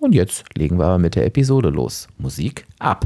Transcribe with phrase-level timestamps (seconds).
[0.00, 2.08] Und jetzt legen wir mit der Episode los.
[2.16, 3.04] Musik ab.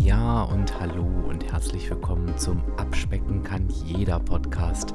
[0.00, 4.94] Ja und hallo und herzlich willkommen zum Abspecken kann jeder Podcast.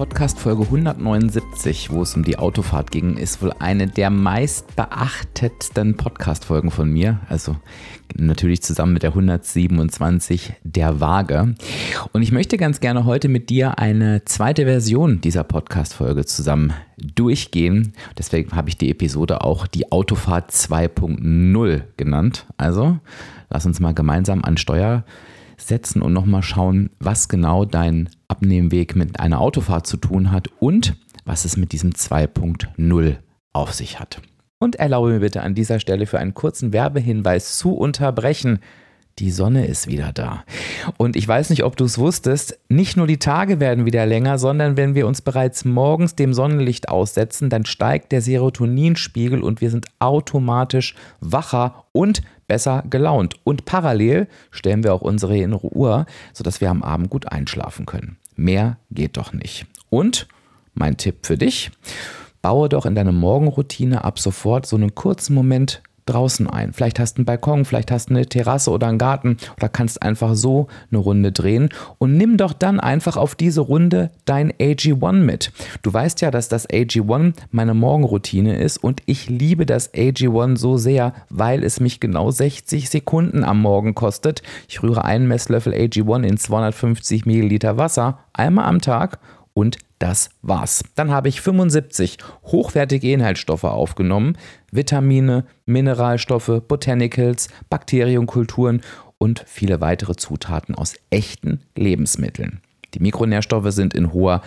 [0.00, 6.70] Podcast-Folge 179, wo es um die Autofahrt ging, ist wohl eine der meist beachtetsten Podcast-Folgen
[6.70, 7.20] von mir.
[7.28, 7.54] Also
[8.16, 11.54] natürlich zusammen mit der 127 der Waage.
[12.14, 17.92] Und ich möchte ganz gerne heute mit dir eine zweite Version dieser Podcast-Folge zusammen durchgehen.
[18.16, 22.46] Deswegen habe ich die Episode auch die Autofahrt 2.0 genannt.
[22.56, 22.96] Also
[23.50, 25.04] lass uns mal gemeinsam an Steuer
[25.60, 30.96] setzen und nochmal schauen, was genau dein Abnehmweg mit einer Autofahrt zu tun hat und
[31.24, 33.16] was es mit diesem 2.0
[33.52, 34.20] auf sich hat.
[34.58, 38.58] Und erlaube mir bitte an dieser Stelle für einen kurzen Werbehinweis zu unterbrechen.
[39.18, 40.44] Die Sonne ist wieder da.
[40.96, 44.38] Und ich weiß nicht, ob du es wusstest, nicht nur die Tage werden wieder länger,
[44.38, 49.70] sondern wenn wir uns bereits morgens dem Sonnenlicht aussetzen, dann steigt der Serotoninspiegel und wir
[49.70, 53.36] sind automatisch wacher und besser gelaunt.
[53.44, 58.16] Und parallel stellen wir auch unsere innere Uhr, sodass wir am Abend gut einschlafen können.
[58.34, 59.66] Mehr geht doch nicht.
[59.88, 60.26] Und
[60.74, 61.70] mein Tipp für dich,
[62.42, 66.72] baue doch in deine Morgenroutine ab sofort so einen kurzen Moment draußen ein.
[66.72, 70.02] Vielleicht hast du einen Balkon, vielleicht hast du eine Terrasse oder einen Garten oder kannst
[70.02, 71.68] einfach so eine Runde drehen
[71.98, 75.52] und nimm doch dann einfach auf diese Runde dein AG1 mit.
[75.82, 80.76] Du weißt ja, dass das AG1 meine Morgenroutine ist und ich liebe das AG1 so
[80.76, 84.42] sehr, weil es mich genau 60 Sekunden am Morgen kostet.
[84.68, 89.18] Ich rühre einen Messlöffel AG1 in 250 Milliliter Wasser einmal am Tag
[89.54, 90.82] und das war's.
[90.94, 94.36] Dann habe ich 75 hochwertige Inhaltsstoffe aufgenommen,
[94.72, 98.80] Vitamine, Mineralstoffe, Botanicals, Bakterienkulturen
[99.18, 102.60] und viele weitere Zutaten aus echten Lebensmitteln.
[102.94, 104.40] Die Mikronährstoffe sind in hoher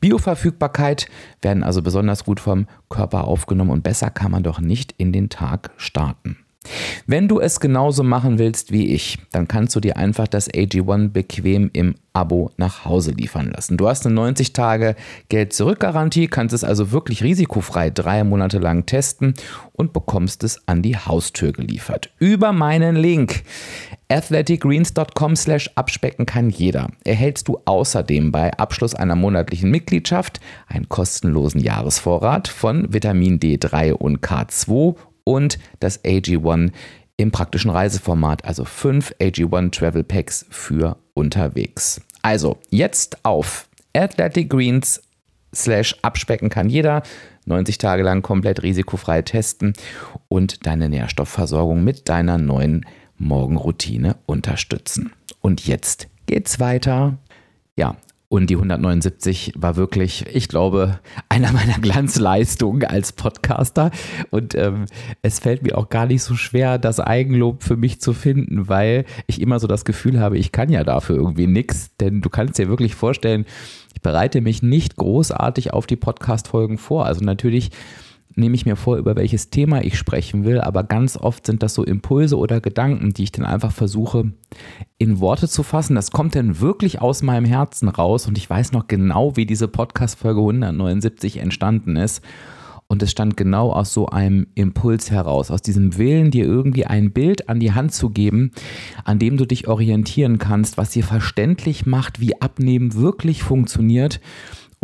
[0.00, 1.08] Bioverfügbarkeit,
[1.42, 5.28] werden also besonders gut vom Körper aufgenommen und besser kann man doch nicht in den
[5.28, 6.43] Tag starten.
[7.06, 11.08] Wenn du es genauso machen willst wie ich, dann kannst du dir einfach das AG1
[11.08, 13.76] bequem im Abo nach Hause liefern lassen.
[13.76, 14.94] Du hast eine 90 Tage
[15.28, 19.34] Geld-Zurück-Garantie, kannst es also wirklich risikofrei drei Monate lang testen
[19.72, 22.12] und bekommst es an die Haustür geliefert.
[22.18, 23.42] Über meinen Link
[24.08, 26.88] athleticgreens.com slash abspecken kann jeder.
[27.04, 34.20] Erhältst du außerdem bei Abschluss einer monatlichen Mitgliedschaft einen kostenlosen Jahresvorrat von Vitamin D3 und
[34.20, 34.94] K2
[35.24, 36.72] und das AG1
[37.16, 42.00] im praktischen Reiseformat, also fünf AG1 Travel Packs für unterwegs.
[42.22, 45.02] Also jetzt auf Athletic Greens
[45.54, 47.02] slash abspecken kann jeder.
[47.46, 49.74] 90 Tage lang komplett risikofrei testen
[50.28, 52.86] und deine Nährstoffversorgung mit deiner neuen
[53.18, 55.12] Morgenroutine unterstützen.
[55.40, 57.18] Und jetzt geht's weiter.
[57.76, 57.96] Ja,
[58.34, 60.98] Und die 179 war wirklich, ich glaube,
[61.28, 63.92] einer meiner Glanzleistungen als Podcaster.
[64.30, 64.86] Und ähm,
[65.22, 69.04] es fällt mir auch gar nicht so schwer, das Eigenlob für mich zu finden, weil
[69.28, 71.94] ich immer so das Gefühl habe, ich kann ja dafür irgendwie nichts.
[72.00, 73.44] Denn du kannst dir wirklich vorstellen,
[73.94, 77.06] ich bereite mich nicht großartig auf die Podcast-Folgen vor.
[77.06, 77.70] Also natürlich
[78.36, 81.74] nehme ich mir vor, über welches Thema ich sprechen will, aber ganz oft sind das
[81.74, 84.32] so Impulse oder Gedanken, die ich dann einfach versuche
[84.98, 85.94] in Worte zu fassen.
[85.94, 89.68] Das kommt dann wirklich aus meinem Herzen raus und ich weiß noch genau, wie diese
[89.68, 92.22] Podcast-Folge 179 entstanden ist.
[92.86, 97.12] Und es stand genau aus so einem Impuls heraus, aus diesem Willen, dir irgendwie ein
[97.12, 98.52] Bild an die Hand zu geben,
[99.04, 104.20] an dem du dich orientieren kannst, was dir verständlich macht, wie Abnehmen wirklich funktioniert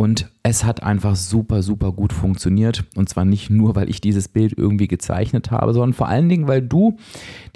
[0.00, 2.87] und es hat einfach super, super gut funktioniert.
[2.97, 6.49] Und zwar nicht nur, weil ich dieses Bild irgendwie gezeichnet habe, sondern vor allen Dingen,
[6.49, 6.97] weil du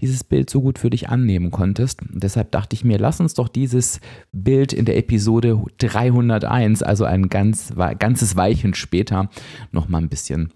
[0.00, 2.02] dieses Bild so gut für dich annehmen konntest.
[2.02, 3.98] Und deshalb dachte ich mir, lass uns doch dieses
[4.32, 9.30] Bild in der Episode 301, also ein ganz, ganzes Weilchen später,
[9.72, 10.50] nochmal ein bisschen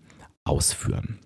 [0.45, 1.17] ausführen.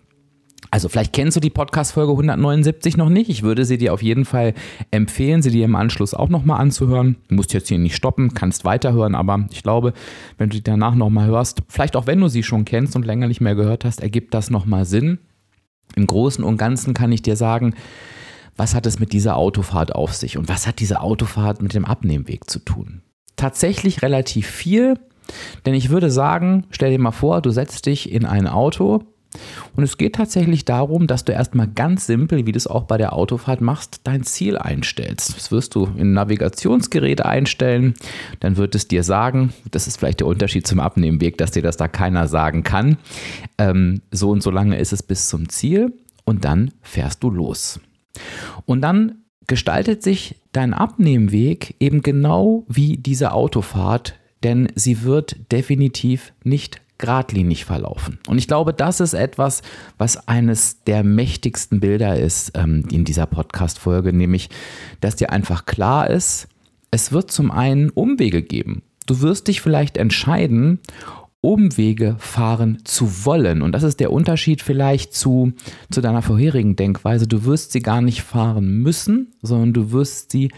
[0.71, 3.29] Also vielleicht kennst du die Podcast-Folge 179 noch nicht.
[3.29, 4.55] Ich würde sie dir auf jeden Fall
[4.91, 7.17] empfehlen, sie dir im Anschluss auch nochmal anzuhören.
[7.29, 9.93] Du musst jetzt hier nicht stoppen, kannst weiterhören, aber ich glaube,
[10.39, 13.29] wenn du die danach nochmal hörst, vielleicht auch wenn du sie schon kennst und länger
[13.29, 15.19] nicht mehr gehört hast, ergibt das nochmal Sinn.
[15.95, 17.75] Im Großen und Ganzen kann ich dir sagen,
[18.57, 21.85] was hat es mit dieser Autofahrt auf sich und was hat diese Autofahrt mit dem
[21.85, 23.03] Abnehmweg zu tun?
[23.37, 24.99] Tatsächlich relativ viel,
[25.67, 29.05] denn ich würde sagen, stell dir mal vor, du setzt dich in ein Auto,
[29.75, 32.99] und es geht tatsächlich darum, dass du erstmal ganz simpel, wie du es auch bei
[32.99, 35.37] der Autofahrt machst, dein Ziel einstellst.
[35.37, 37.95] Das wirst du in Navigationsgerät einstellen.
[38.41, 41.77] Dann wird es dir sagen, das ist vielleicht der Unterschied zum Abnehmenweg, dass dir das
[41.77, 42.99] da keiner sagen kann.
[43.59, 45.93] Ähm, so und so lange ist es bis zum Ziel
[46.25, 47.81] und dann fährst du los.
[48.67, 54.15] Und dann gestaltet sich dein Abnehmweg eben genau wie diese Autofahrt,
[54.45, 58.19] denn sie wird definitiv nicht geradlinig verlaufen.
[58.27, 59.61] Und ich glaube, das ist etwas,
[59.99, 64.49] was eines der mächtigsten Bilder ist ähm, in dieser Podcast-Folge, nämlich,
[65.01, 66.49] dass dir einfach klar ist,
[66.91, 68.83] es wird zum einen Umwege geben.
[69.07, 70.79] Du wirst dich vielleicht entscheiden,
[71.41, 73.63] Umwege fahren zu wollen.
[73.63, 75.53] Und das ist der Unterschied vielleicht zu,
[75.91, 77.27] zu deiner vorherigen Denkweise.
[77.27, 80.53] Du wirst sie gar nicht fahren müssen, sondern du wirst sie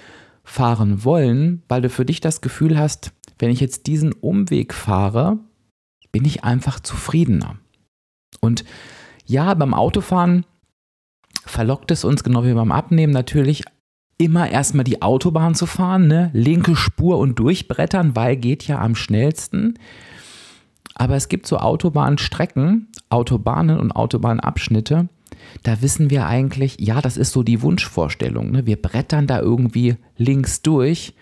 [0.45, 5.39] fahren wollen, weil du für dich das Gefühl hast, wenn ich jetzt diesen Umweg fahre,
[6.15, 7.57] bin ich einfach zufriedener.
[8.41, 8.65] Und
[9.27, 10.47] ja, beim Autofahren
[11.45, 13.65] verlockt es uns, genau wie beim Abnehmen, natürlich
[14.17, 16.31] immer erstmal die Autobahn zu fahren, ne?
[16.33, 19.77] linke Spur und durchbrettern, weil geht ja am schnellsten.
[20.95, 25.09] Aber es gibt so Autobahnstrecken, Autobahnen und Autobahnabschnitte,
[25.65, 28.53] da wissen wir eigentlich, ja, das ist so die Wunschvorstellung.
[28.53, 28.67] Ne?
[28.67, 31.13] Wir brettern da irgendwie links durch,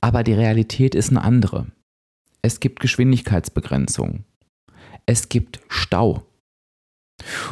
[0.00, 1.68] aber die Realität ist eine andere.
[2.48, 4.24] Es gibt Geschwindigkeitsbegrenzungen.
[5.04, 6.22] Es gibt Stau.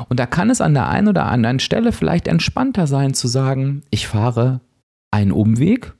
[0.08, 3.82] Und da kann es an der einen oder anderen Stelle vielleicht entspannter sein zu sagen,
[3.90, 4.62] ich fahre
[5.10, 5.92] einen Umweg,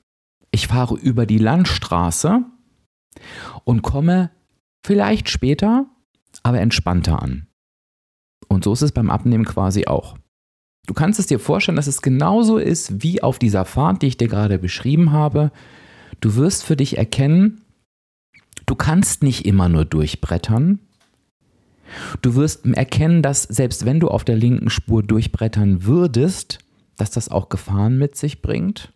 [0.50, 2.46] ich fahre über die Landstraße
[3.64, 4.31] und komme
[4.82, 5.84] vielleicht später,
[6.42, 7.49] aber entspannter an.
[8.49, 10.16] Und so ist es beim Abnehmen quasi auch.
[10.87, 14.16] Du kannst es dir vorstellen, dass es genauso ist wie auf dieser Fahrt, die ich
[14.16, 15.52] dir gerade beschrieben habe.
[16.20, 17.60] Du wirst für dich erkennen,
[18.66, 20.80] Du kannst nicht immer nur durchbrettern.
[22.20, 26.58] Du wirst erkennen, dass selbst wenn du auf der linken Spur durchbrettern würdest,
[26.96, 28.92] dass das auch Gefahren mit sich bringt.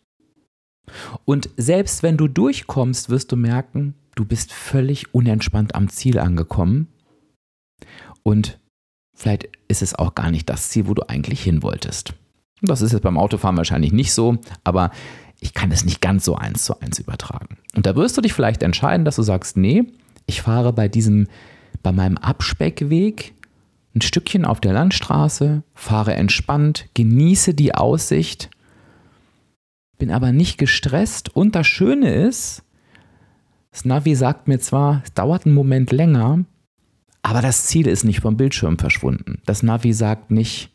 [1.24, 6.88] Und selbst wenn du durchkommst, wirst du merken, du bist völlig unentspannt am Ziel angekommen.
[8.24, 8.58] Und
[9.14, 12.14] vielleicht ist es auch gar nicht das Ziel, wo du eigentlich hin wolltest.
[12.62, 14.90] Das ist jetzt beim Autofahren wahrscheinlich nicht so, aber
[15.40, 17.58] ich kann es nicht ganz so eins zu eins übertragen.
[17.74, 19.84] Und da wirst du dich vielleicht entscheiden, dass du sagst, nee,
[20.26, 21.28] ich fahre bei diesem,
[21.82, 23.32] bei meinem Abspeckweg
[23.94, 28.50] ein Stückchen auf der Landstraße, fahre entspannt, genieße die Aussicht,
[29.98, 31.34] bin aber nicht gestresst.
[31.34, 32.62] Und das Schöne ist,
[33.72, 36.44] das Navi sagt mir zwar, es dauert einen Moment länger,
[37.22, 39.42] aber das Ziel ist nicht vom Bildschirm verschwunden.
[39.46, 40.70] Das Navi sagt nicht,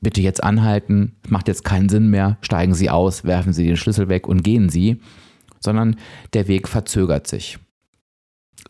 [0.00, 4.08] bitte jetzt anhalten, macht jetzt keinen Sinn mehr, steigen Sie aus, werfen Sie den Schlüssel
[4.08, 5.00] weg und gehen Sie,
[5.60, 5.96] sondern
[6.32, 7.58] der Weg verzögert sich.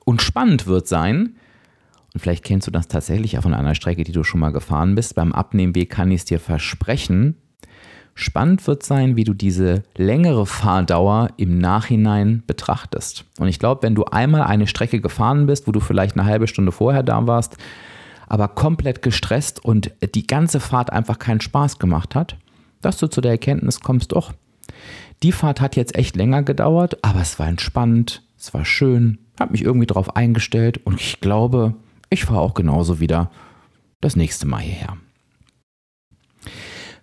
[0.04, 1.36] Und spannend wird sein,
[2.12, 4.94] und vielleicht kennst du das tatsächlich auch von einer Strecke, die du schon mal gefahren
[4.94, 7.36] bist, beim Abnehmweg kann ich es dir versprechen,
[8.16, 13.24] Spannend wird sein, wie du diese längere Fahrdauer im Nachhinein betrachtest.
[13.40, 16.46] Und ich glaube, wenn du einmal eine Strecke gefahren bist, wo du vielleicht eine halbe
[16.46, 17.56] Stunde vorher da warst,
[18.34, 22.36] aber komplett gestresst und die ganze Fahrt einfach keinen Spaß gemacht hat,
[22.80, 24.32] dass du zu der Erkenntnis kommst, doch,
[25.22, 29.52] die Fahrt hat jetzt echt länger gedauert, aber es war entspannt, es war schön, habe
[29.52, 31.76] mich irgendwie darauf eingestellt und ich glaube,
[32.10, 33.30] ich fahre auch genauso wieder
[34.00, 34.96] das nächste Mal hierher.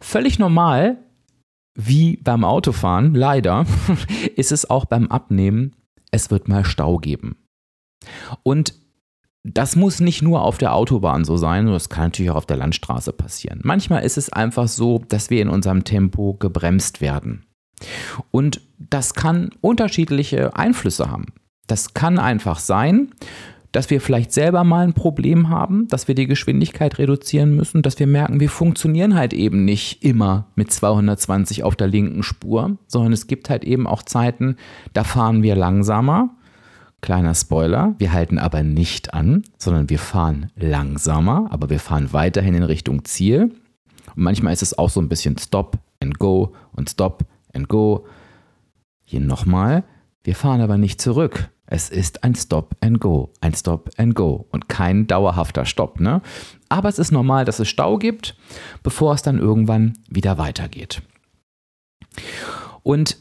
[0.01, 0.97] Völlig normal,
[1.75, 3.65] wie beim Autofahren, leider,
[4.35, 5.77] ist es auch beim Abnehmen,
[6.11, 7.37] es wird mal Stau geben.
[8.43, 8.80] Und
[9.43, 12.57] das muss nicht nur auf der Autobahn so sein, das kann natürlich auch auf der
[12.57, 13.59] Landstraße passieren.
[13.63, 17.45] Manchmal ist es einfach so, dass wir in unserem Tempo gebremst werden.
[18.29, 21.33] Und das kann unterschiedliche Einflüsse haben.
[21.65, 23.09] Das kann einfach sein,
[23.71, 27.97] dass wir vielleicht selber mal ein Problem haben, dass wir die Geschwindigkeit reduzieren müssen, dass
[27.99, 33.13] wir merken, wir funktionieren halt eben nicht immer mit 220 auf der linken Spur, sondern
[33.13, 34.57] es gibt halt eben auch Zeiten,
[34.93, 36.35] da fahren wir langsamer.
[37.01, 42.53] Kleiner Spoiler, wir halten aber nicht an, sondern wir fahren langsamer, aber wir fahren weiterhin
[42.53, 43.55] in Richtung Ziel.
[44.15, 48.05] Und manchmal ist es auch so ein bisschen Stop and Go und Stop and Go.
[49.03, 49.83] Hier nochmal,
[50.23, 51.49] wir fahren aber nicht zurück.
[51.65, 55.99] Es ist ein Stop and Go, ein Stop and Go und kein dauerhafter Stopp.
[55.99, 56.21] Ne?
[56.69, 58.35] Aber es ist normal, dass es Stau gibt,
[58.83, 61.01] bevor es dann irgendwann wieder weitergeht.
[62.83, 63.17] Und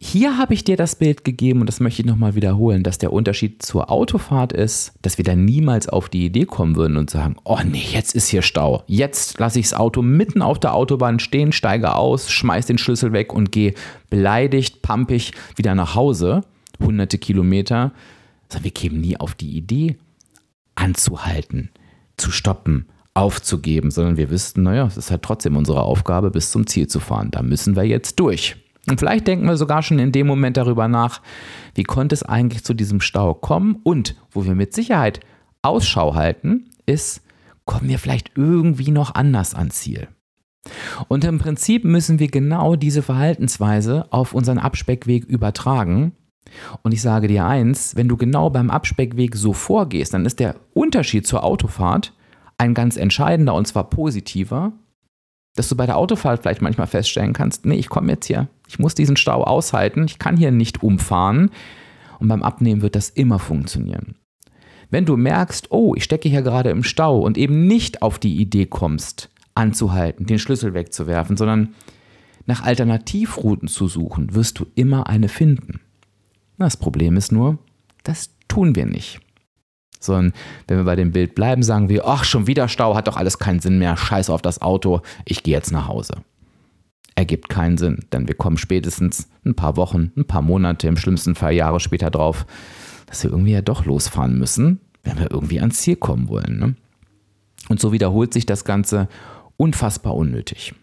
[0.00, 3.12] hier habe ich dir das Bild gegeben und das möchte ich nochmal wiederholen, dass der
[3.12, 7.36] Unterschied zur Autofahrt ist, dass wir dann niemals auf die Idee kommen würden und sagen,
[7.44, 8.82] oh nee, jetzt ist hier Stau.
[8.86, 13.12] Jetzt lasse ich das Auto mitten auf der Autobahn stehen, steige aus, schmeiß den Schlüssel
[13.12, 13.74] weg und gehe
[14.10, 16.42] beleidigt, pampig wieder nach Hause,
[16.80, 17.92] hunderte Kilometer.
[18.60, 19.96] Wir kämen nie auf die Idee,
[20.76, 21.70] anzuhalten,
[22.16, 26.66] zu stoppen, aufzugeben, sondern wir wüssten, naja, es ist halt trotzdem unsere Aufgabe, bis zum
[26.66, 27.30] Ziel zu fahren.
[27.30, 28.56] Da müssen wir jetzt durch.
[28.88, 31.22] Und vielleicht denken wir sogar schon in dem Moment darüber nach,
[31.74, 35.20] wie konnte es eigentlich zu diesem Stau kommen und wo wir mit Sicherheit
[35.62, 37.22] Ausschau halten, ist,
[37.64, 40.08] kommen wir vielleicht irgendwie noch anders ans Ziel.
[41.08, 46.12] Und im Prinzip müssen wir genau diese Verhaltensweise auf unseren Abspeckweg übertragen.
[46.82, 50.56] Und ich sage dir eins, wenn du genau beim Abspeckweg so vorgehst, dann ist der
[50.72, 52.12] Unterschied zur Autofahrt
[52.58, 54.72] ein ganz entscheidender und zwar positiver,
[55.54, 58.78] dass du bei der Autofahrt vielleicht manchmal feststellen kannst, nee, ich komme jetzt hier, ich
[58.78, 61.50] muss diesen Stau aushalten, ich kann hier nicht umfahren
[62.18, 64.16] und beim Abnehmen wird das immer funktionieren.
[64.90, 68.36] Wenn du merkst, oh, ich stecke hier gerade im Stau und eben nicht auf die
[68.36, 71.74] Idee kommst, anzuhalten, den Schlüssel wegzuwerfen, sondern
[72.46, 75.80] nach Alternativrouten zu suchen, wirst du immer eine finden.
[76.58, 77.58] Das Problem ist nur,
[78.02, 79.23] das tun wir nicht
[80.04, 80.32] sondern
[80.68, 83.38] wenn wir bei dem Bild bleiben, sagen wir, ach, schon wieder Stau, hat doch alles
[83.38, 86.14] keinen Sinn mehr, scheiß auf das Auto, ich gehe jetzt nach Hause.
[87.16, 91.34] Ergibt keinen Sinn, denn wir kommen spätestens ein paar Wochen, ein paar Monate, im schlimmsten
[91.34, 92.46] Fall Jahre später drauf,
[93.06, 96.58] dass wir irgendwie ja doch losfahren müssen, wenn wir irgendwie ans Ziel kommen wollen.
[96.58, 96.74] Ne?
[97.68, 99.08] Und so wiederholt sich das Ganze
[99.56, 100.74] unfassbar unnötig.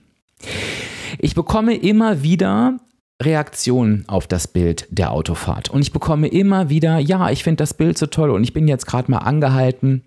[1.20, 2.78] Ich bekomme immer wieder
[3.22, 5.70] Reaktionen auf das Bild der Autofahrt.
[5.70, 8.68] Und ich bekomme immer wieder, ja, ich finde das Bild so toll und ich bin
[8.68, 10.04] jetzt gerade mal angehalten.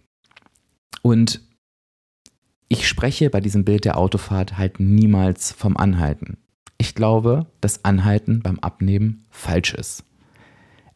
[1.03, 1.41] Und
[2.69, 6.39] ich spreche bei diesem Bild der Autofahrt halt niemals vom Anhalten.
[6.79, 10.05] Ich glaube, dass Anhalten beim Abnehmen falsch ist.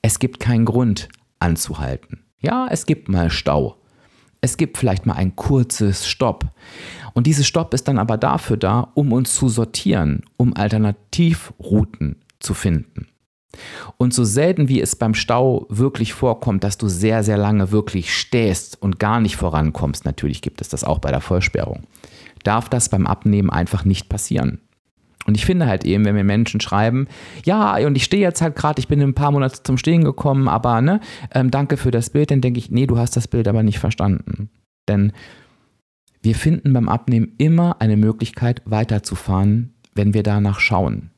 [0.02, 1.08] Es gibt keinen Grund
[1.38, 2.24] anzuhalten.
[2.40, 3.76] Ja, es gibt mal Stau.
[4.40, 6.46] Es gibt vielleicht mal ein kurzes Stopp.
[7.18, 12.54] Und dieses Stopp ist dann aber dafür da, um uns zu sortieren, um Alternativrouten zu
[12.54, 13.08] finden.
[13.96, 18.14] Und so selten wie es beim Stau wirklich vorkommt, dass du sehr, sehr lange wirklich
[18.16, 21.88] stehst und gar nicht vorankommst, natürlich gibt es das auch bei der Vollsperrung,
[22.44, 24.60] darf das beim Abnehmen einfach nicht passieren.
[25.26, 27.08] Und ich finde halt eben, wenn mir Menschen schreiben,
[27.44, 30.04] ja, und ich stehe jetzt halt gerade, ich bin in ein paar Monate zum Stehen
[30.04, 31.00] gekommen, aber ne,
[31.34, 33.80] ähm, danke für das Bild, dann denke ich, nee, du hast das Bild aber nicht
[33.80, 34.50] verstanden.
[34.86, 35.12] Denn
[36.28, 41.08] wir finden beim Abnehmen immer eine Möglichkeit weiterzufahren, wenn wir danach schauen.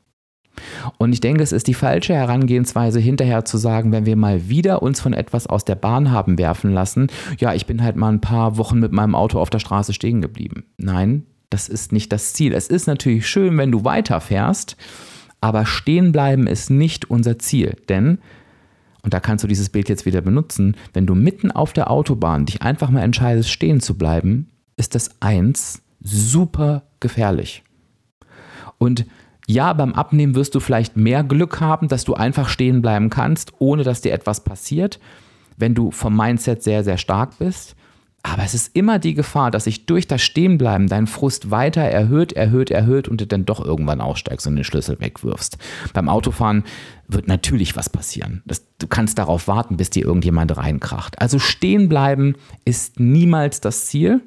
[0.98, 4.82] Und ich denke, es ist die falsche Herangehensweise, hinterher zu sagen, wenn wir mal wieder
[4.82, 7.08] uns von etwas aus der Bahn haben werfen lassen,
[7.40, 10.20] ja, ich bin halt mal ein paar Wochen mit meinem Auto auf der Straße stehen
[10.20, 10.62] geblieben.
[10.76, 12.52] Nein, das ist nicht das Ziel.
[12.52, 14.76] Es ist natürlich schön, wenn du weiterfährst,
[15.40, 17.74] aber stehen bleiben ist nicht unser Ziel.
[17.88, 18.18] Denn,
[19.02, 22.46] und da kannst du dieses Bild jetzt wieder benutzen, wenn du mitten auf der Autobahn
[22.46, 24.46] dich einfach mal entscheidest, stehen zu bleiben,
[24.80, 27.62] ist das eins super gefährlich.
[28.78, 29.06] Und
[29.46, 33.52] ja, beim Abnehmen wirst du vielleicht mehr Glück haben, dass du einfach stehen bleiben kannst,
[33.58, 34.99] ohne dass dir etwas passiert,
[35.56, 37.76] wenn du vom Mindset sehr, sehr stark bist.
[38.22, 42.32] Aber es ist immer die Gefahr, dass sich durch das Stehenbleiben dein Frust weiter erhöht,
[42.32, 45.56] erhöht, erhöht und du dann doch irgendwann aussteigst und den Schlüssel wegwirfst.
[45.94, 46.64] Beim Autofahren
[47.08, 48.42] wird natürlich was passieren.
[48.44, 51.20] Das, du kannst darauf warten, bis dir irgendjemand reinkracht.
[51.20, 52.34] Also stehen bleiben
[52.66, 54.20] ist niemals das Ziel,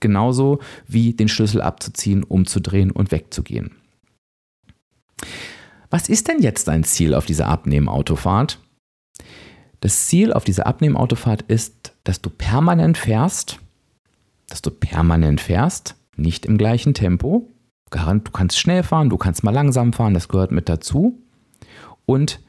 [0.00, 3.72] genauso wie den Schlüssel abzuziehen, umzudrehen und wegzugehen.
[5.90, 8.58] Was ist denn jetzt dein Ziel auf dieser Abnehmen-Autofahrt?
[9.80, 13.60] Das Ziel auf dieser Abnehmautofahrt ist, dass du permanent fährst,
[14.48, 17.52] dass du permanent fährst, nicht im gleichen Tempo.
[17.90, 21.22] Du kannst schnell fahren, du kannst mal langsam fahren, das gehört mit dazu.
[22.04, 22.40] Und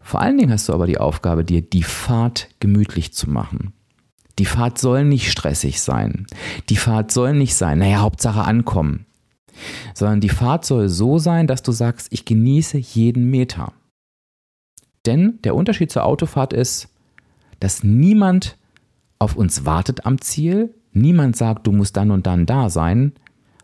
[0.00, 3.74] vor allen Dingen hast du aber die Aufgabe, dir die Fahrt gemütlich zu machen.
[4.38, 6.26] Die Fahrt soll nicht stressig sein.
[6.68, 9.06] Die Fahrt soll nicht sein, naja, Hauptsache ankommen.
[9.94, 13.72] Sondern die Fahrt soll so sein, dass du sagst, ich genieße jeden Meter.
[15.06, 16.88] Denn der Unterschied zur Autofahrt ist,
[17.60, 18.56] dass niemand
[19.18, 23.12] auf uns wartet am Ziel, niemand sagt, du musst dann und dann da sein.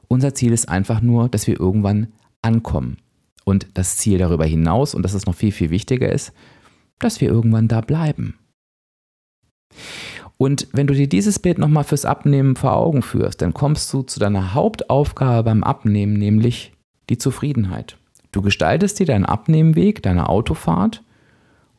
[0.09, 2.09] Unser Ziel ist einfach nur, dass wir irgendwann
[2.43, 2.99] ankommen.
[3.45, 6.33] Und das Ziel darüber hinaus, und das ist noch viel, viel wichtiger ist,
[6.99, 8.39] dass wir irgendwann da bleiben.
[10.41, 14.01] Und wenn du dir dieses Bild nochmal fürs Abnehmen vor Augen führst, dann kommst du
[14.01, 16.73] zu deiner Hauptaufgabe beim Abnehmen, nämlich
[17.11, 17.99] die Zufriedenheit.
[18.33, 21.03] Du gestaltest dir deinen Abnehmweg, deine Autofahrt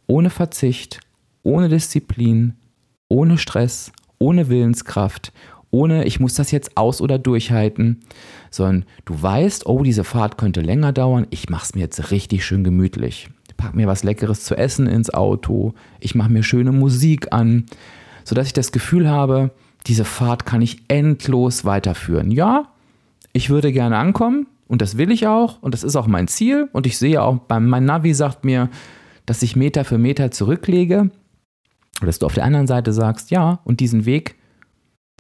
[0.05, 0.99] ohne Verzicht,
[1.41, 2.53] ohne Disziplin,
[3.09, 5.33] ohne Stress, ohne Willenskraft,
[5.71, 8.01] ohne ich muss das jetzt aus oder durchhalten,
[8.51, 12.45] sondern du weißt, oh, diese Fahrt könnte länger dauern, ich mache es mir jetzt richtig
[12.45, 13.27] schön gemütlich.
[13.47, 17.65] Ich pack mir was leckeres zu essen ins Auto, ich mache mir schöne Musik an,
[18.23, 19.51] sodass ich das Gefühl habe,
[19.87, 22.31] diese Fahrt kann ich endlos weiterführen.
[22.31, 22.67] Ja,
[23.33, 26.69] ich würde gerne ankommen und das will ich auch und das ist auch mein Ziel
[26.73, 28.69] und ich sehe auch, mein Navi sagt mir,
[29.25, 31.11] dass ich Meter für Meter zurücklege
[31.99, 34.35] oder dass du auf der anderen Seite sagst, ja, und diesen Weg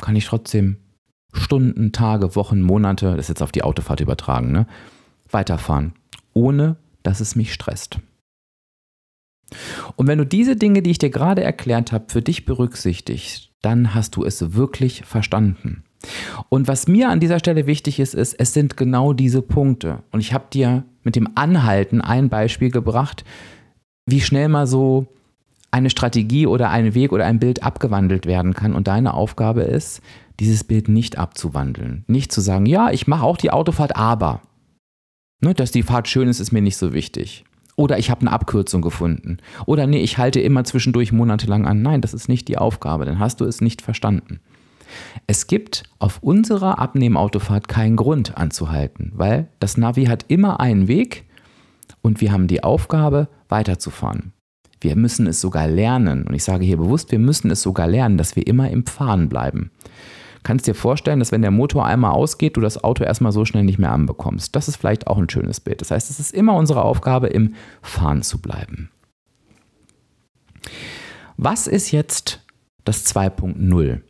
[0.01, 0.77] kann ich trotzdem
[1.33, 4.67] Stunden, Tage, Wochen, Monate, das ist jetzt auf die Autofahrt übertragen, ne,
[5.29, 5.93] weiterfahren,
[6.33, 7.99] ohne dass es mich stresst.
[9.95, 13.93] Und wenn du diese Dinge, die ich dir gerade erklärt habe, für dich berücksichtigst, dann
[13.93, 15.83] hast du es wirklich verstanden.
[16.49, 19.99] Und was mir an dieser Stelle wichtig ist, ist, es sind genau diese Punkte.
[20.11, 23.23] Und ich habe dir mit dem Anhalten ein Beispiel gebracht,
[24.05, 25.07] wie schnell mal so
[25.69, 28.73] eine Strategie oder ein Weg oder ein Bild abgewandelt werden kann.
[28.73, 30.01] Und deine Aufgabe ist,
[30.39, 32.03] dieses Bild nicht abzuwandeln.
[32.07, 34.41] Nicht zu sagen, ja, ich mache auch die Autofahrt, aber.
[35.39, 37.45] Ne, dass die Fahrt schön ist, ist mir nicht so wichtig.
[37.75, 39.37] Oder ich habe eine Abkürzung gefunden.
[39.65, 41.81] Oder nee, ich halte immer zwischendurch monatelang an.
[41.81, 44.39] Nein, das ist nicht die Aufgabe, dann hast du es nicht verstanden.
[45.25, 51.25] Es gibt auf unserer Abnehmautofahrt keinen Grund anzuhalten, weil das Navi hat immer einen Weg
[52.01, 54.33] und wir haben die Aufgabe, weiterzufahren.
[54.81, 56.23] Wir müssen es sogar lernen.
[56.27, 59.29] Und ich sage hier bewusst, wir müssen es sogar lernen, dass wir immer im Fahren
[59.29, 59.71] bleiben
[60.43, 63.63] kannst dir vorstellen, dass wenn der Motor einmal ausgeht, du das Auto erstmal so schnell
[63.63, 64.55] nicht mehr anbekommst.
[64.55, 65.81] Das ist vielleicht auch ein schönes Bild.
[65.81, 68.89] Das heißt, es ist immer unsere Aufgabe, im Fahren zu bleiben.
[71.37, 72.45] Was ist jetzt
[72.85, 74.01] das 2.0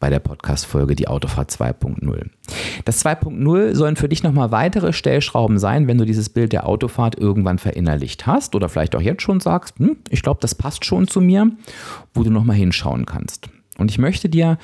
[0.00, 2.30] bei der Podcast-Folge Die Autofahrt 2.0?
[2.84, 7.18] Das 2.0 sollen für dich nochmal weitere Stellschrauben sein, wenn du dieses Bild der Autofahrt
[7.18, 11.08] irgendwann verinnerlicht hast oder vielleicht auch jetzt schon sagst, hm, ich glaube, das passt schon
[11.08, 11.50] zu mir,
[12.14, 13.50] wo du nochmal hinschauen kannst.
[13.76, 14.58] Und ich möchte dir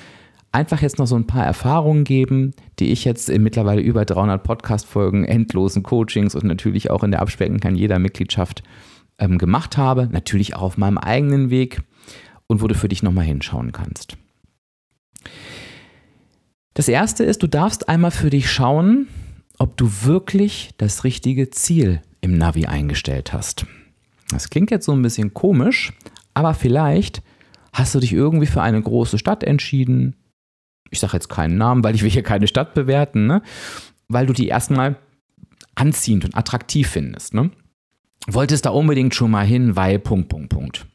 [0.55, 4.43] einfach jetzt noch so ein paar Erfahrungen geben, die ich jetzt in mittlerweile über 300
[4.43, 8.63] Podcast-Folgen, endlosen Coachings und natürlich auch in der Abspecken kann jeder Mitgliedschaft
[9.19, 10.09] ähm, gemacht habe.
[10.13, 11.83] Natürlich auch auf meinem eigenen Weg
[12.47, 14.17] und wo du für dich nochmal hinschauen kannst.
[16.75, 19.09] Das erste ist, du darfst einmal für dich schauen,
[19.59, 23.67] ob du wirklich das richtige Ziel im Navi eingestellt hast.
[24.31, 25.93] Das klingt jetzt so ein bisschen komisch,
[26.33, 27.23] aber vielleicht
[27.73, 30.17] hast du dich irgendwie für eine große Stadt entschieden,
[30.91, 33.43] ich sage jetzt keinen Namen, weil ich will hier keine Stadt bewerten, ne?
[34.09, 34.97] weil du die erstmal
[35.75, 37.35] anziehend und attraktiv findest.
[37.35, 37.51] Ne?
[38.27, 40.87] Wolltest da unbedingt schon mal hin, weil Punkt, Punkt, Punkt.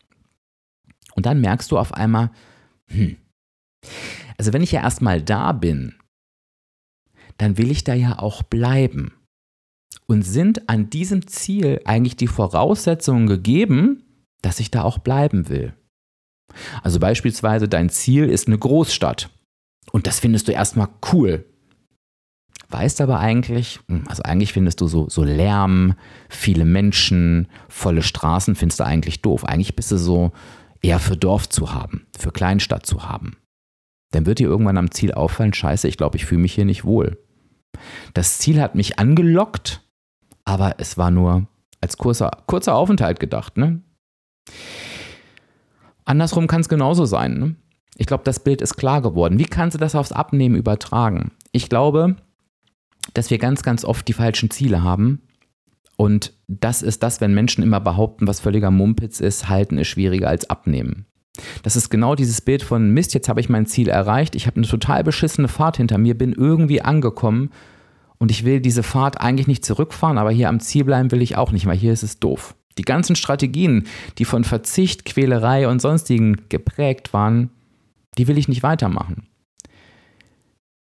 [1.15, 2.31] Und dann merkst du auf einmal,
[2.87, 3.17] hm,
[4.37, 5.95] also wenn ich ja erstmal da bin,
[7.37, 9.13] dann will ich da ja auch bleiben.
[10.05, 14.03] Und sind an diesem Ziel eigentlich die Voraussetzungen gegeben,
[14.41, 15.73] dass ich da auch bleiben will?
[16.81, 19.29] Also beispielsweise dein Ziel ist eine Großstadt.
[19.91, 21.45] Und das findest du erstmal cool.
[22.69, 25.95] Weißt aber eigentlich, hm, also eigentlich findest du so, so Lärm,
[26.29, 29.43] viele Menschen, volle Straßen findest du eigentlich doof.
[29.43, 30.31] Eigentlich bist du so
[30.81, 33.37] eher für Dorf zu haben, für Kleinstadt zu haben.
[34.11, 36.85] Dann wird dir irgendwann am Ziel auffallen, scheiße, ich glaube, ich fühle mich hier nicht
[36.85, 37.17] wohl.
[38.13, 39.81] Das Ziel hat mich angelockt,
[40.45, 41.47] aber es war nur
[41.81, 43.57] als kurzer, kurzer Aufenthalt gedacht.
[43.57, 43.81] Ne?
[46.05, 47.39] Andersrum kann es genauso sein.
[47.39, 47.55] Ne?
[47.99, 49.39] Ich glaube, das Bild ist klar geworden.
[49.39, 51.31] Wie kannst du das aufs Abnehmen übertragen?
[51.51, 52.15] Ich glaube,
[53.13, 55.21] dass wir ganz, ganz oft die falschen Ziele haben.
[55.97, 60.29] Und das ist das, wenn Menschen immer behaupten, was völliger Mumpitz ist, halten ist schwieriger
[60.29, 61.07] als abnehmen.
[61.61, 64.57] Das ist genau dieses Bild von Mist, jetzt habe ich mein Ziel erreicht, ich habe
[64.57, 67.51] eine total beschissene Fahrt hinter mir, bin irgendwie angekommen
[68.17, 71.35] und ich will diese Fahrt eigentlich nicht zurückfahren, aber hier am Ziel bleiben will ich
[71.35, 72.55] auch nicht, weil hier ist es doof.
[72.77, 77.49] Die ganzen Strategien, die von Verzicht, Quälerei und sonstigen geprägt waren,
[78.19, 79.27] die will ich nicht weitermachen.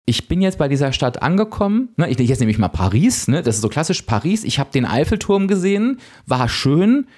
[0.08, 1.88] Ich bin jetzt bei dieser Stadt angekommen.
[1.96, 3.26] Ne, ich, jetzt nehme ich mal Paris.
[3.26, 4.44] Ne, das ist so klassisch Paris.
[4.44, 7.08] Ich habe den Eiffelturm gesehen, war schön.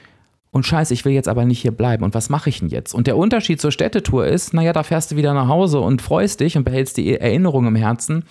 [0.51, 2.05] Und scheiße, ich will jetzt aber nicht hier bleiben.
[2.05, 2.95] Und was mache ich denn jetzt?
[2.95, 6.41] Und der Unterschied zur Städtetour ist, naja, da fährst du wieder nach Hause und freust
[6.41, 8.25] dich und behältst die Erinnerung im Herzen.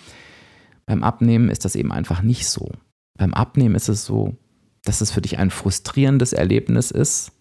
[0.87, 2.71] Beim Abnehmen ist das eben einfach nicht so.
[3.19, 4.35] Beim Abnehmen ist es so,
[4.83, 7.33] dass es für dich ein frustrierendes Erlebnis ist,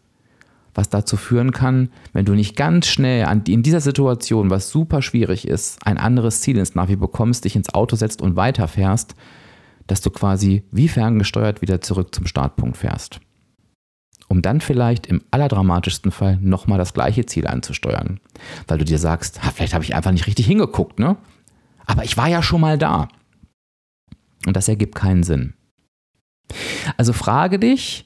[0.77, 5.47] was dazu führen kann, wenn du nicht ganz schnell in dieser Situation, was super schwierig
[5.47, 9.15] ist, ein anderes Ziel ins Navi bekommst, dich ins Auto setzt und weiterfährst,
[9.87, 13.21] dass du quasi wie ferngesteuert wieder zurück zum Startpunkt fährst.
[14.29, 18.19] Um dann vielleicht im allerdramatischsten Fall nochmal das gleiche Ziel anzusteuern.
[18.67, 21.17] Weil du dir sagst, vielleicht habe ich einfach nicht richtig hingeguckt, ne?
[21.87, 23.07] Aber ich war ja schon mal da.
[24.45, 25.55] Und das ergibt keinen Sinn.
[26.97, 28.06] Also frage dich,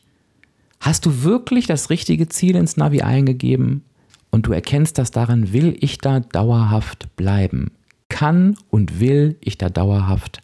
[0.81, 3.85] hast du wirklich das richtige Ziel ins Navi eingegeben
[4.31, 7.73] und du erkennst das darin, will ich da dauerhaft bleiben?
[8.09, 10.41] Kann und will ich da dauerhaft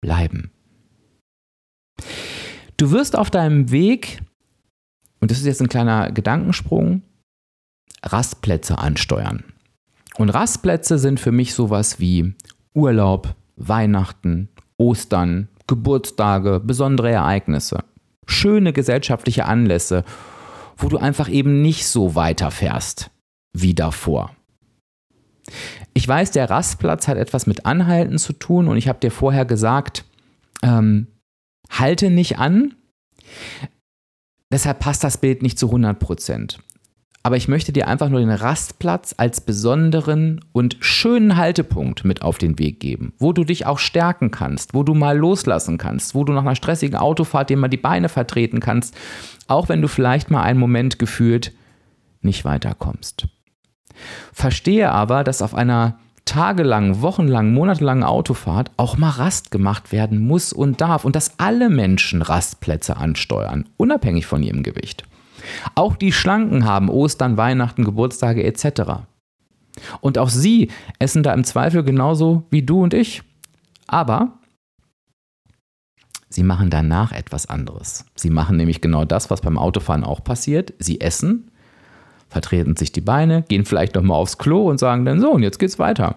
[0.00, 0.50] bleiben?
[2.76, 4.22] Du wirst auf deinem Weg,
[5.20, 7.02] und das ist jetzt ein kleiner Gedankensprung,
[8.02, 9.44] Rastplätze ansteuern.
[10.16, 12.34] Und Rastplätze sind für mich sowas wie
[12.74, 17.84] Urlaub, Weihnachten, Ostern, Geburtstage, besondere Ereignisse,
[18.26, 20.04] schöne gesellschaftliche Anlässe,
[20.76, 23.10] wo du einfach eben nicht so weiterfährst
[23.52, 24.34] wie davor.
[25.92, 29.44] Ich weiß, der Rastplatz hat etwas mit Anhalten zu tun und ich habe dir vorher
[29.44, 30.04] gesagt,
[30.62, 31.06] ähm,
[31.70, 32.74] halte nicht an.
[34.50, 36.58] Deshalb passt das Bild nicht zu 100 Prozent.
[37.26, 42.36] Aber ich möchte dir einfach nur den Rastplatz als besonderen und schönen Haltepunkt mit auf
[42.36, 46.24] den Weg geben, wo du dich auch stärken kannst, wo du mal loslassen kannst, wo
[46.24, 48.94] du nach einer stressigen Autofahrt dir mal die Beine vertreten kannst,
[49.48, 51.52] auch wenn du vielleicht mal einen Moment gefühlt
[52.20, 53.26] nicht weiterkommst.
[54.34, 60.52] Verstehe aber, dass auf einer tagelang, wochenlang, monatelangen Autofahrt auch mal Rast gemacht werden muss
[60.52, 65.04] und darf und dass alle Menschen Rastplätze ansteuern, unabhängig von ihrem Gewicht.
[65.74, 69.04] Auch die Schlanken haben Ostern, Weihnachten, Geburtstage etc.
[70.00, 73.22] Und auch sie essen da im Zweifel genauso wie du und ich.
[73.86, 74.38] Aber
[76.28, 78.04] sie machen danach etwas anderes.
[78.14, 80.74] Sie machen nämlich genau das, was beim Autofahren auch passiert.
[80.78, 81.50] Sie essen,
[82.28, 85.58] vertreten sich die Beine, gehen vielleicht nochmal aufs Klo und sagen dann so, und jetzt
[85.58, 86.16] geht's weiter.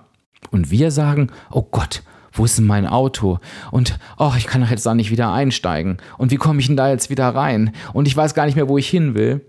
[0.52, 2.04] Und wir sagen, oh Gott,
[2.38, 3.40] wo ist denn mein Auto?
[3.72, 5.98] Und oh, ich kann doch jetzt da nicht wieder einsteigen.
[6.18, 7.74] Und wie komme ich denn da jetzt wieder rein?
[7.94, 9.46] Und ich weiß gar nicht mehr, wo ich hin will.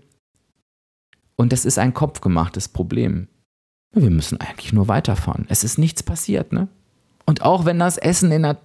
[1.35, 3.27] Und das ist ein kopfgemachtes Problem.
[3.93, 5.45] Wir müssen eigentlich nur weiterfahren.
[5.49, 6.67] Es ist nichts passiert, ne?
[7.25, 8.57] Und auch wenn das Essen in der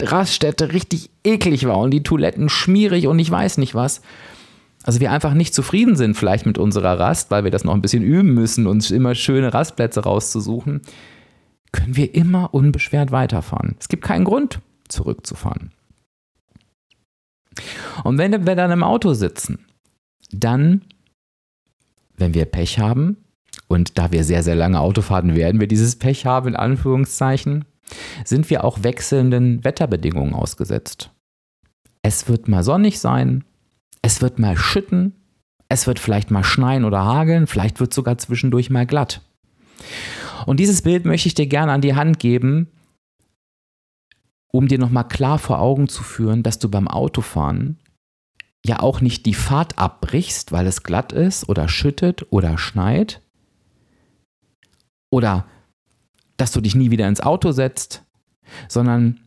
[0.00, 4.02] Raststätte richtig eklig war und die Toiletten schmierig und ich weiß nicht was,
[4.82, 7.82] also wir einfach nicht zufrieden sind vielleicht mit unserer Rast, weil wir das noch ein
[7.82, 10.80] bisschen üben müssen, uns immer schöne Rastplätze rauszusuchen,
[11.72, 13.76] können wir immer unbeschwert weiterfahren.
[13.78, 15.72] Es gibt keinen Grund, zurückzufahren.
[18.04, 19.66] Und wenn wir dann im Auto sitzen,
[20.32, 20.82] dann,
[22.16, 23.16] wenn wir Pech haben,
[23.66, 27.64] und da wir sehr, sehr lange Autofahrten werden wir dieses Pech haben, in Anführungszeichen,
[28.24, 31.10] sind wir auch wechselnden Wetterbedingungen ausgesetzt.
[32.02, 33.44] Es wird mal sonnig sein,
[34.02, 35.14] es wird mal schütten,
[35.68, 39.20] es wird vielleicht mal schneien oder hageln, vielleicht wird sogar zwischendurch mal glatt.
[40.46, 42.68] Und dieses Bild möchte ich dir gerne an die Hand geben,
[44.52, 47.78] um dir nochmal klar vor Augen zu führen, dass du beim Autofahren
[48.64, 53.22] ja auch nicht die Fahrt abbrichst, weil es glatt ist oder schüttet oder schneit.
[55.10, 55.46] Oder
[56.36, 58.04] dass du dich nie wieder ins Auto setzt,
[58.68, 59.20] sondern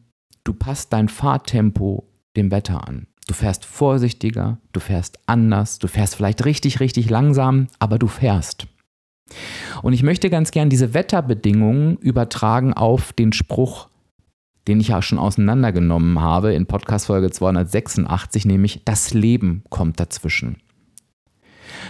[0.44, 3.08] du passt dein Fahrtempo dem Wetter an.
[3.28, 8.68] Du fährst vorsichtiger, du fährst anders, du fährst vielleicht richtig, richtig langsam, aber du fährst.
[9.82, 13.90] Und ich möchte ganz gern diese Wetterbedingungen übertragen auf den Spruch,
[14.68, 20.58] den ich ja schon auseinandergenommen habe in Podcast Folge 286, nämlich das Leben kommt dazwischen.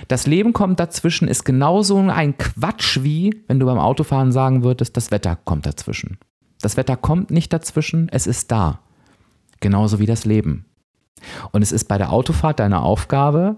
[0.07, 4.97] Das Leben kommt dazwischen ist genauso ein Quatsch wie, wenn du beim Autofahren sagen würdest,
[4.97, 6.17] das Wetter kommt dazwischen.
[6.61, 8.79] Das Wetter kommt nicht dazwischen, es ist da.
[9.59, 10.65] Genauso wie das Leben.
[11.51, 13.57] Und es ist bei der Autofahrt deine Aufgabe,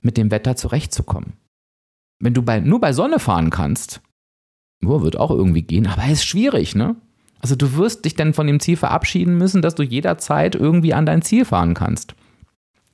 [0.00, 1.34] mit dem Wetter zurechtzukommen.
[2.20, 4.00] Wenn du bei, nur bei Sonne fahren kannst,
[4.84, 6.96] oh, wird auch irgendwie gehen, aber es ist schwierig, ne?
[7.40, 11.06] Also du wirst dich dann von dem Ziel verabschieden müssen, dass du jederzeit irgendwie an
[11.06, 12.14] dein Ziel fahren kannst.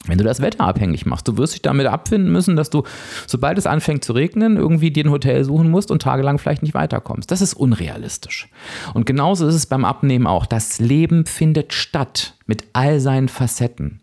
[0.06, 2.84] Wenn du das Wetter abhängig machst, du wirst dich damit abfinden müssen, dass du,
[3.26, 6.74] sobald es anfängt zu regnen, irgendwie dir ein Hotel suchen musst und tagelang vielleicht nicht
[6.74, 7.30] weiterkommst.
[7.30, 8.48] Das ist unrealistisch.
[8.94, 10.46] Und genauso ist es beim Abnehmen auch.
[10.46, 14.00] Das Leben findet statt mit all seinen Facetten.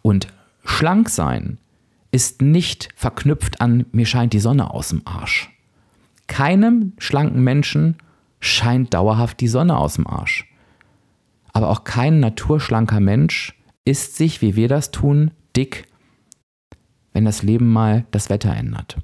[0.00, 0.28] Und
[0.64, 1.58] schlank sein
[2.12, 5.50] ist nicht verknüpft an mir scheint die Sonne aus dem Arsch.
[6.28, 7.96] Keinem schlanken Menschen
[8.38, 10.46] scheint dauerhaft die Sonne aus dem Arsch.
[11.52, 15.86] Aber auch kein naturschlanker Mensch ist sich, wie wir das tun, dick,
[17.12, 18.98] wenn das Leben mal das Wetter ändert.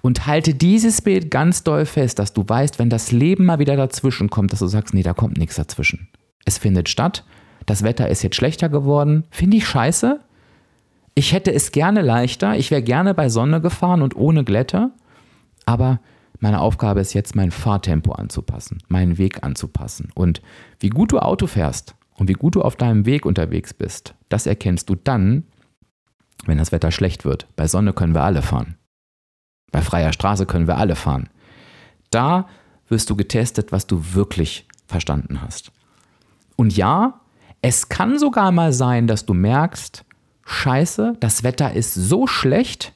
[0.00, 3.76] Und halte dieses Bild ganz doll fest, dass du weißt, wenn das Leben mal wieder
[3.76, 6.08] dazwischen kommt, dass du sagst, nee, da kommt nichts dazwischen.
[6.44, 7.24] Es findet statt,
[7.66, 10.20] das Wetter ist jetzt schlechter geworden, finde ich scheiße.
[11.14, 14.90] Ich hätte es gerne leichter, ich wäre gerne bei Sonne gefahren und ohne Glätte,
[15.66, 16.00] aber
[16.40, 20.10] meine Aufgabe ist jetzt, mein Fahrtempo anzupassen, meinen Weg anzupassen.
[20.14, 20.42] Und
[20.80, 24.46] wie gut du Auto fährst und wie gut du auf deinem Weg unterwegs bist, das
[24.46, 25.44] erkennst du dann,
[26.44, 27.46] wenn das Wetter schlecht wird.
[27.54, 28.76] Bei Sonne können wir alle fahren.
[29.70, 31.28] Bei freier Straße können wir alle fahren.
[32.10, 32.48] Da
[32.88, 35.70] wirst du getestet, was du wirklich verstanden hast.
[36.56, 37.20] Und ja,
[37.60, 40.04] es kann sogar mal sein, dass du merkst,
[40.52, 42.92] scheiße, das Wetter ist so schlecht,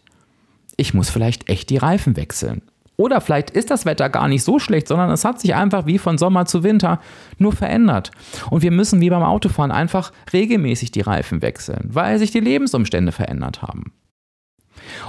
[0.77, 2.63] ich muss vielleicht echt die Reifen wechseln.
[2.97, 5.99] Oder vielleicht ist das Wetter gar nicht so schlecht, sondern es hat sich einfach wie
[5.99, 7.01] von Sommer zu Winter
[7.39, 8.11] nur verändert.
[8.51, 13.13] Und wir müssen wie beim Autofahren einfach regelmäßig die Reifen wechseln, weil sich die Lebensumstände
[13.13, 13.93] verändert haben.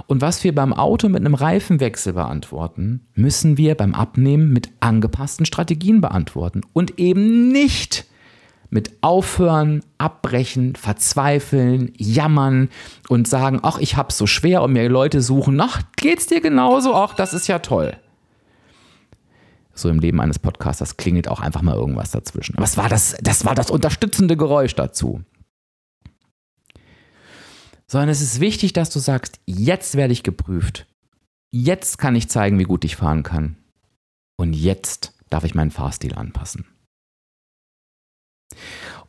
[0.07, 5.45] Und was wir beim Auto mit einem Reifenwechsel beantworten, müssen wir beim Abnehmen mit angepassten
[5.45, 8.05] Strategien beantworten und eben nicht
[8.69, 12.69] mit Aufhören, Abbrechen, Verzweifeln, Jammern
[13.07, 16.93] und sagen, ach, ich hab's so schwer und mir Leute suchen, ach, geht's dir genauso?
[16.93, 17.95] Ach, das ist ja toll.
[19.73, 22.57] So im Leben eines Podcasters klingelt auch einfach mal irgendwas dazwischen.
[22.57, 25.21] Aber war das, das war das unterstützende Geräusch dazu.
[27.87, 30.87] Sondern es ist wichtig, dass du sagst, jetzt werde ich geprüft.
[31.51, 33.55] Jetzt kann ich zeigen, wie gut ich fahren kann.
[34.35, 36.65] Und jetzt darf ich meinen Fahrstil anpassen.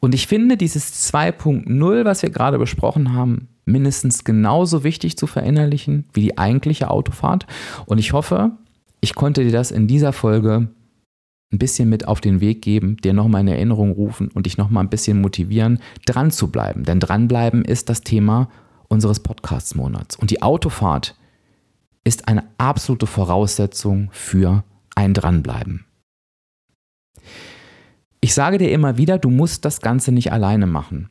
[0.01, 6.05] Und ich finde dieses 2.0, was wir gerade besprochen haben, mindestens genauso wichtig zu verinnerlichen
[6.13, 7.47] wie die eigentliche Autofahrt.
[7.87, 8.53] Und ich hoffe,
[9.01, 10.69] ich konnte dir das in dieser Folge
[11.53, 14.85] ein bisschen mit auf den Weg geben, dir nochmal in Erinnerung rufen und dich nochmal
[14.85, 16.85] ein bisschen motivieren, dran zu bleiben.
[16.85, 18.49] Denn dranbleiben ist das Thema
[18.89, 20.17] unseres Podcasts-Monats.
[20.17, 21.15] Und die Autofahrt
[22.05, 25.85] ist eine absolute Voraussetzung für ein Dranbleiben.
[28.29, 31.09] Ich sage dir immer wieder, du musst das Ganze nicht alleine machen.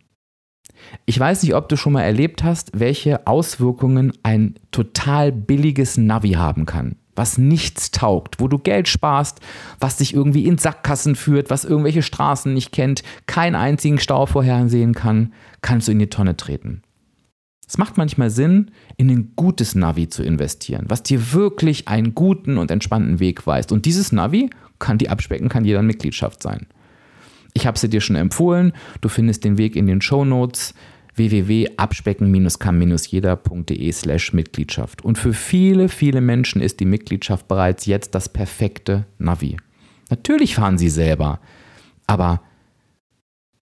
[1.07, 6.33] Ich weiß nicht, ob du schon mal erlebt hast, welche Auswirkungen ein total billiges Navi
[6.33, 6.95] haben kann.
[7.15, 9.39] Was nichts taugt, wo du Geld sparst,
[9.79, 14.93] was dich irgendwie in Sackkassen führt, was irgendwelche Straßen nicht kennt, keinen einzigen Stau vorhersehen
[14.93, 16.83] kann, kannst du in die Tonne treten.
[17.67, 22.59] Es macht manchmal Sinn, in ein gutes Navi zu investieren, was dir wirklich einen guten
[22.59, 23.71] und entspannten Weg weist.
[23.71, 26.67] Und dieses Navi kann die abspecken, kann jeder Mitgliedschaft sein.
[27.57, 28.71] Ich habe sie dir schon empfohlen.
[29.01, 30.75] Du findest den Weg in den Show Notes
[31.15, 35.03] www.abspecken-kann-jeder.de slash Mitgliedschaft.
[35.03, 39.57] Und für viele, viele Menschen ist die Mitgliedschaft bereits jetzt das perfekte Navi.
[40.11, 41.39] Natürlich fahren sie selber,
[42.05, 42.41] aber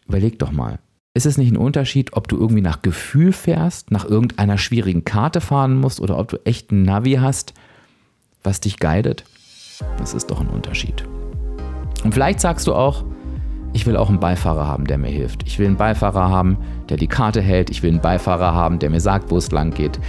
[0.10, 0.80] überleg doch mal.
[1.14, 5.40] Ist es nicht ein Unterschied, ob du irgendwie nach Gefühl fährst, nach irgendeiner schwierigen Karte
[5.40, 7.54] fahren musst oder ob du echt ein Navi hast,
[8.44, 9.24] was dich guidet?
[9.98, 11.06] Das ist doch ein Unterschied.
[12.04, 13.06] Und vielleicht sagst du auch,
[13.76, 15.46] ich will auch einen Beifahrer haben, der mir hilft.
[15.46, 16.58] Ich will einen Beifahrer haben,
[16.88, 17.70] der die Karte hält.
[17.70, 20.00] Ich will einen Beifahrer haben, der mir sagt, wo es lang geht.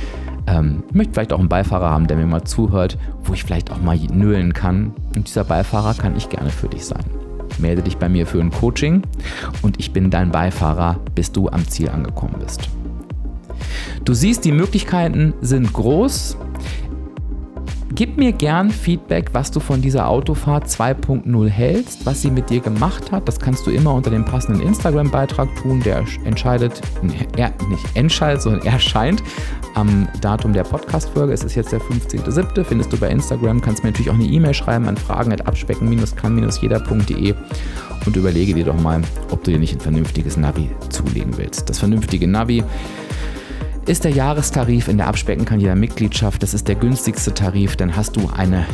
[0.46, 3.72] Ähm, ich möchte vielleicht auch einen Beifahrer haben, der mir mal zuhört, wo ich vielleicht
[3.72, 4.94] auch mal nölen kann.
[5.16, 7.02] Und dieser Beifahrer kann ich gerne für dich sein.
[7.58, 9.02] Melde dich bei mir für ein Coaching
[9.62, 12.68] und ich bin dein Beifahrer, bis du am Ziel angekommen bist.
[14.04, 16.36] Du siehst, die Möglichkeiten sind groß.
[17.94, 22.58] Gib mir gern Feedback, was du von dieser Autofahrt 2.0 hältst, was sie mit dir
[22.60, 23.28] gemacht hat.
[23.28, 25.78] Das kannst du immer unter dem passenden Instagram-Beitrag tun.
[25.80, 26.80] Der entscheidet,
[27.36, 29.22] er, nicht entscheidet, sondern erscheint
[29.74, 31.32] am Datum der Podcast-Folge.
[31.32, 32.64] Es ist jetzt der 15.07.
[32.64, 33.60] Findest du bei Instagram.
[33.60, 37.34] Kannst mir natürlich auch eine E-Mail schreiben an fragen.abspecken-kann-jeder.de
[38.04, 41.70] und überlege dir doch mal, ob du dir nicht ein vernünftiges Navi zulegen willst.
[41.70, 42.64] Das vernünftige Navi
[43.86, 46.42] ist der Jahrestarif in der Abspecken kann jeder Mitgliedschaft.
[46.42, 47.76] Das ist der günstigste Tarif.
[47.76, 48.66] Dann hast du eine